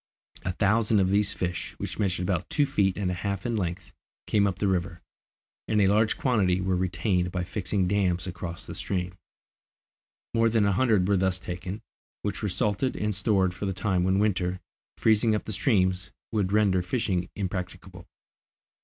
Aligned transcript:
A 0.43 0.53
thousand 0.53 0.99
of 0.99 1.11
these 1.11 1.31
fish, 1.33 1.75
which 1.77 1.99
measured 1.99 2.23
about 2.23 2.49
two 2.49 2.65
feet 2.65 2.97
and 2.97 3.11
a 3.11 3.13
half 3.13 3.45
in 3.45 3.55
length, 3.55 3.93
came 4.25 4.47
up 4.47 4.57
the 4.57 4.67
river, 4.67 4.99
and 5.67 5.79
a 5.79 5.87
large 5.87 6.17
quantity 6.17 6.59
were 6.59 6.75
retained 6.75 7.31
by 7.31 7.43
fixing 7.43 7.87
dams 7.87 8.25
across 8.25 8.65
the 8.65 8.73
stream. 8.73 9.13
More 10.33 10.49
than 10.49 10.65
a 10.65 10.71
hundred 10.71 11.07
were 11.07 11.17
thus 11.17 11.39
taken, 11.39 11.83
which 12.23 12.41
were 12.41 12.49
salted 12.49 12.95
and 12.95 13.13
stored 13.13 13.53
for 13.53 13.67
the 13.67 13.73
time 13.73 14.03
when 14.03 14.17
winter, 14.17 14.59
freezing 14.97 15.35
up 15.35 15.45
the 15.45 15.53
streams, 15.53 16.09
would 16.31 16.51
render 16.51 16.81
fishing 16.81 17.29
impracticable. 17.35 18.07